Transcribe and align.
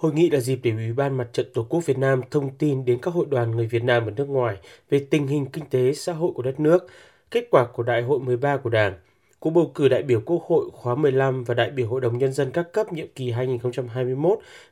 Hội 0.00 0.12
nghị 0.12 0.30
là 0.30 0.40
dịp 0.40 0.60
để 0.62 0.70
Ủy 0.70 0.92
ban 0.92 1.16
Mặt 1.16 1.28
trận 1.32 1.46
Tổ 1.54 1.66
quốc 1.68 1.86
Việt 1.86 1.98
Nam 1.98 2.20
thông 2.30 2.50
tin 2.50 2.84
đến 2.84 2.98
các 3.02 3.14
hội 3.14 3.26
đoàn 3.30 3.50
người 3.50 3.66
Việt 3.66 3.84
Nam 3.84 4.04
ở 4.04 4.10
nước 4.10 4.28
ngoài 4.28 4.56
về 4.90 5.06
tình 5.10 5.26
hình 5.26 5.46
kinh 5.46 5.64
tế 5.70 5.92
xã 5.92 6.12
hội 6.12 6.32
của 6.34 6.42
đất 6.42 6.60
nước, 6.60 6.86
kết 7.30 7.48
quả 7.50 7.66
của 7.72 7.82
Đại 7.82 8.02
hội 8.02 8.20
13 8.20 8.56
của 8.56 8.70
Đảng, 8.70 8.94
cuộc 9.40 9.50
bầu 9.50 9.72
cử 9.74 9.88
đại 9.88 10.02
biểu 10.02 10.20
Quốc 10.20 10.42
hội 10.42 10.70
khóa 10.72 10.94
15 10.94 11.44
và 11.44 11.54
đại 11.54 11.70
biểu 11.70 11.88
Hội 11.88 12.00
đồng 12.00 12.18
Nhân 12.18 12.32
dân 12.32 12.50
các 12.50 12.72
cấp 12.72 12.92
nhiệm 12.92 13.06
kỳ 13.14 13.32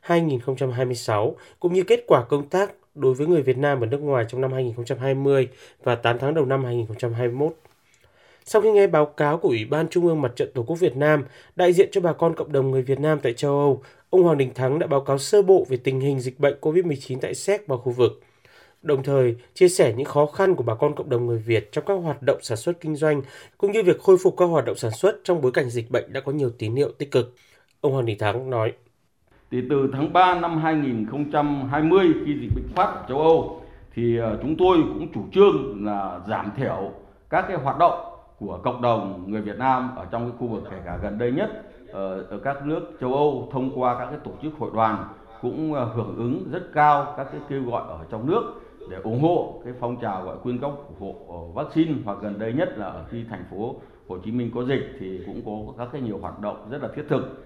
2021-2026, 0.03 1.33
cũng 1.61 1.73
như 1.73 1.83
kết 1.83 2.05
quả 2.07 2.25
công 2.25 2.49
tác 2.49 2.73
đối 2.95 3.15
với 3.15 3.27
người 3.27 3.43
Việt 3.43 3.59
Nam 3.59 3.81
ở 3.81 3.87
nước 3.87 4.01
ngoài 4.01 4.25
trong 4.29 4.41
năm 4.41 4.53
2020 4.53 5.49
và 5.83 5.95
8 5.95 6.19
tháng 6.19 6.35
đầu 6.35 6.45
năm 6.45 6.65
2021. 6.65 7.55
Sau 8.49 8.63
khi 8.63 8.71
nghe 8.71 8.87
báo 8.87 9.07
cáo 9.07 9.39
của 9.39 9.49
Ủy 9.49 9.65
ban 9.65 9.89
Trung 9.89 10.07
ương 10.07 10.23
Mặt 10.23 10.33
trận 10.37 10.51
Tổ 10.55 10.63
quốc 10.63 10.77
Việt 10.77 10.97
Nam, 10.97 11.25
đại 11.57 11.73
diện 11.73 11.89
cho 11.93 12.01
bà 12.01 12.13
con 12.13 12.35
cộng 12.35 12.53
đồng 12.53 12.71
người 12.71 12.83
Việt 12.83 13.01
Nam 13.01 13.19
tại 13.23 13.33
châu 13.33 13.51
Âu, 13.51 13.83
ông 14.11 14.23
Hoàng 14.23 14.39
Đình 14.39 14.55
Thắng 14.55 14.79
đã 14.79 14.87
báo 14.87 15.01
cáo 15.01 15.19
sơ 15.19 15.43
bộ 15.43 15.67
về 15.69 15.77
tình 15.77 16.01
hình 16.01 16.21
dịch 16.21 16.41
bệnh 16.41 16.55
COVID-19 16.61 17.19
tại 17.21 17.35
Séc 17.35 17.67
và 17.67 17.77
khu 17.77 17.93
vực. 17.93 18.21
Đồng 18.83 19.03
thời, 19.03 19.37
chia 19.55 19.69
sẻ 19.69 19.95
những 19.97 20.05
khó 20.05 20.27
khăn 20.27 20.55
của 20.55 20.63
bà 20.63 20.75
con 20.75 20.95
cộng 20.95 21.09
đồng 21.09 21.27
người 21.27 21.39
Việt 21.39 21.73
trong 21.73 21.85
các 21.87 21.95
hoạt 21.95 22.23
động 22.23 22.39
sản 22.43 22.59
xuất 22.59 22.81
kinh 22.81 22.97
doanh, 22.97 23.23
cũng 23.59 23.73
như 23.73 23.83
việc 23.83 24.01
khôi 24.01 24.17
phục 24.23 24.35
các 24.37 24.45
hoạt 24.45 24.65
động 24.65 24.77
sản 24.77 24.91
xuất 24.91 25.17
trong 25.25 25.41
bối 25.41 25.53
cảnh 25.53 25.71
dịch 25.71 25.91
bệnh 25.91 26.13
đã 26.13 26.21
có 26.21 26.33
nhiều 26.33 26.51
tín 26.59 26.75
hiệu 26.75 26.91
tích 26.99 27.11
cực. 27.11 27.35
Ông 27.81 27.93
Hoàng 27.93 28.07
Đình 28.07 28.19
Thắng 28.19 28.51
nói. 28.51 28.73
Thì 29.51 29.59
từ 29.71 29.91
tháng 29.93 30.13
3 30.13 30.41
năm 30.41 30.59
2020 30.59 32.07
khi 32.27 32.35
dịch 32.41 32.51
bệnh 32.55 32.69
phát 32.75 32.85
ở 32.85 33.05
châu 33.09 33.19
Âu 33.19 33.63
thì 33.95 34.19
ờ, 34.19 34.39
chúng 34.43 34.57
tôi 34.57 34.79
cũng 34.79 35.13
chủ 35.15 35.21
trương 35.33 35.85
là 35.87 36.21
giảm 36.29 36.51
thiểu 36.57 36.93
các 37.31 37.45
cái 37.49 37.57
hoạt 37.57 37.79
động 37.79 38.18
của 38.41 38.61
cộng 38.65 38.83
đồng 38.83 39.25
người 39.31 39.41
Việt 39.41 39.59
Nam 39.59 39.97
ở 39.97 40.07
trong 40.11 40.31
cái 40.31 40.39
khu 40.39 40.47
vực 40.47 40.63
kể 40.71 40.77
cả 40.85 40.99
gần 41.03 41.19
đây 41.19 41.33
nhất 41.33 41.51
ở, 41.93 42.23
ở 42.23 42.39
các 42.45 42.67
nước 42.67 42.97
châu 43.01 43.15
Âu 43.15 43.49
thông 43.53 43.81
qua 43.81 43.99
các 43.99 44.07
cái 44.07 44.19
tổ 44.25 44.31
chức 44.43 44.53
hội 44.59 44.71
đoàn 44.75 45.15
cũng 45.43 45.75
ờ, 45.75 45.85
hưởng 45.85 46.17
ứng 46.17 46.49
rất 46.53 46.63
cao 46.75 47.15
các 47.17 47.29
cái 47.33 47.41
kêu 47.49 47.63
gọi 47.65 47.83
ở 47.89 48.05
trong 48.11 48.27
nước 48.27 48.43
để 48.91 48.97
ủng 49.03 49.23
hộ 49.23 49.61
cái 49.65 49.73
phong 49.81 50.01
trào 50.01 50.25
gọi 50.25 50.37
quyên 50.43 50.59
góp 50.59 50.89
ủng 50.89 51.01
hộ 51.01 51.17
ờ, 51.29 51.63
vaccine 51.63 51.95
hoặc 52.05 52.19
gần 52.23 52.39
đây 52.39 52.53
nhất 52.53 52.69
là 52.77 52.87
ở 52.87 53.05
khi 53.11 53.25
thành 53.31 53.45
phố 53.51 53.77
Hồ 54.09 54.19
Chí 54.25 54.31
Minh 54.31 54.51
có 54.55 54.65
dịch 54.65 54.97
thì 55.01 55.21
cũng 55.27 55.43
có 55.47 55.73
các 55.79 55.89
cái 55.93 56.03
nhiều 56.03 56.19
hoạt 56.19 56.41
động 56.41 56.69
rất 56.71 56.83
là 56.83 56.89
thiết 56.97 57.05
thực. 57.09 57.45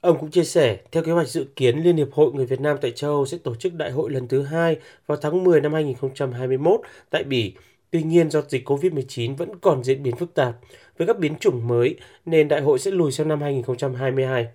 Ông 0.00 0.18
cũng 0.20 0.30
chia 0.30 0.44
sẻ, 0.44 0.78
theo 0.92 1.02
kế 1.02 1.12
hoạch 1.12 1.28
dự 1.28 1.46
kiến, 1.56 1.78
Liên 1.78 1.96
Hiệp 1.96 2.12
Hội 2.12 2.32
Người 2.32 2.46
Việt 2.46 2.60
Nam 2.60 2.76
tại 2.80 2.90
châu 2.90 3.10
Âu 3.10 3.26
sẽ 3.26 3.38
tổ 3.38 3.54
chức 3.54 3.74
đại 3.74 3.90
hội 3.90 4.10
lần 4.10 4.28
thứ 4.28 4.42
hai 4.42 4.76
vào 5.06 5.18
tháng 5.20 5.44
10 5.44 5.60
năm 5.60 5.72
2021 5.72 6.80
tại 7.10 7.24
Bỉ 7.24 7.54
Tuy 7.90 8.02
nhiên 8.02 8.30
do 8.30 8.42
dịch 8.48 8.68
COVID-19 8.68 9.36
vẫn 9.36 9.58
còn 9.60 9.84
diễn 9.84 10.02
biến 10.02 10.16
phức 10.16 10.34
tạp 10.34 10.56
với 10.98 11.06
các 11.06 11.18
biến 11.18 11.38
chủng 11.38 11.68
mới 11.68 11.96
nên 12.24 12.48
đại 12.48 12.60
hội 12.60 12.78
sẽ 12.78 12.90
lùi 12.90 13.12
sang 13.12 13.28
năm 13.28 13.40
2022. 13.40 14.48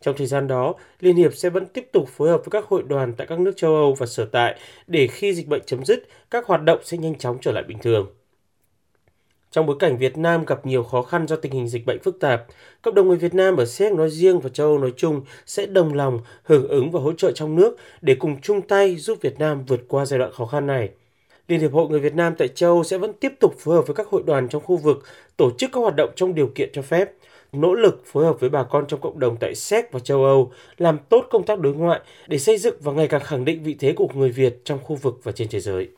Trong 0.00 0.16
thời 0.16 0.26
gian 0.26 0.46
đó, 0.46 0.74
Liên 1.00 1.16
hiệp 1.16 1.34
sẽ 1.34 1.50
vẫn 1.50 1.66
tiếp 1.66 1.88
tục 1.92 2.08
phối 2.08 2.28
hợp 2.28 2.38
với 2.38 2.50
các 2.50 2.64
hội 2.64 2.82
đoàn 2.82 3.14
tại 3.16 3.26
các 3.26 3.40
nước 3.40 3.52
châu 3.56 3.74
Âu 3.74 3.94
và 3.94 4.06
sở 4.06 4.24
tại 4.24 4.58
để 4.86 5.06
khi 5.06 5.34
dịch 5.34 5.48
bệnh 5.48 5.62
chấm 5.66 5.84
dứt, 5.84 6.08
các 6.30 6.46
hoạt 6.46 6.62
động 6.62 6.80
sẽ 6.84 6.98
nhanh 6.98 7.14
chóng 7.14 7.38
trở 7.40 7.52
lại 7.52 7.64
bình 7.68 7.78
thường. 7.78 8.06
Trong 9.50 9.66
bối 9.66 9.76
cảnh 9.78 9.98
Việt 9.98 10.18
Nam 10.18 10.44
gặp 10.44 10.66
nhiều 10.66 10.82
khó 10.82 11.02
khăn 11.02 11.26
do 11.26 11.36
tình 11.36 11.52
hình 11.52 11.68
dịch 11.68 11.86
bệnh 11.86 11.98
phức 12.02 12.20
tạp, 12.20 12.46
cộng 12.82 12.94
đồng 12.94 13.08
người 13.08 13.16
Việt 13.16 13.34
Nam 13.34 13.56
ở 13.56 13.64
Séc 13.64 13.92
nói 13.92 14.10
riêng 14.10 14.40
và 14.40 14.50
châu 14.50 14.66
Âu 14.66 14.78
nói 14.78 14.92
chung 14.96 15.22
sẽ 15.46 15.66
đồng 15.66 15.94
lòng 15.94 16.20
hưởng 16.42 16.68
ứng 16.68 16.90
và 16.90 17.00
hỗ 17.00 17.12
trợ 17.12 17.32
trong 17.32 17.56
nước 17.56 17.76
để 18.00 18.14
cùng 18.14 18.40
chung 18.40 18.62
tay 18.62 18.96
giúp 18.96 19.18
Việt 19.20 19.38
Nam 19.38 19.64
vượt 19.66 19.80
qua 19.88 20.04
giai 20.04 20.18
đoạn 20.18 20.32
khó 20.32 20.46
khăn 20.46 20.66
này. 20.66 20.90
Liên 21.48 21.60
Hiệp 21.60 21.72
Hội 21.72 21.88
Người 21.88 22.00
Việt 22.00 22.14
Nam 22.14 22.34
tại 22.38 22.48
châu 22.48 22.84
sẽ 22.84 22.98
vẫn 22.98 23.12
tiếp 23.12 23.32
tục 23.40 23.54
phối 23.58 23.74
hợp 23.74 23.86
với 23.86 23.94
các 23.94 24.06
hội 24.08 24.22
đoàn 24.26 24.48
trong 24.48 24.62
khu 24.62 24.76
vực 24.76 25.02
tổ 25.36 25.50
chức 25.58 25.70
các 25.72 25.80
hoạt 25.80 25.94
động 25.96 26.10
trong 26.16 26.34
điều 26.34 26.50
kiện 26.54 26.70
cho 26.72 26.82
phép, 26.82 27.12
nỗ 27.52 27.74
lực 27.74 28.02
phối 28.06 28.24
hợp 28.24 28.40
với 28.40 28.50
bà 28.50 28.62
con 28.62 28.84
trong 28.88 29.00
cộng 29.00 29.18
đồng 29.18 29.36
tại 29.40 29.54
Séc 29.54 29.92
và 29.92 30.00
châu 30.00 30.24
Âu, 30.24 30.52
làm 30.78 30.98
tốt 31.08 31.26
công 31.30 31.46
tác 31.46 31.60
đối 31.60 31.74
ngoại 31.74 32.00
để 32.26 32.38
xây 32.38 32.58
dựng 32.58 32.74
và 32.80 32.92
ngày 32.92 33.08
càng 33.08 33.20
khẳng 33.24 33.44
định 33.44 33.62
vị 33.62 33.76
thế 33.78 33.92
của 33.92 34.08
người 34.14 34.30
Việt 34.30 34.60
trong 34.64 34.78
khu 34.82 34.96
vực 34.96 35.20
và 35.22 35.32
trên 35.32 35.48
thế 35.50 35.60
giới. 35.60 35.88